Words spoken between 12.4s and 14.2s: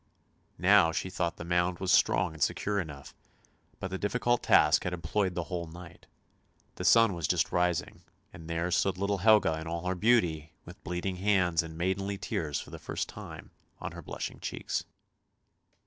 for the first time on her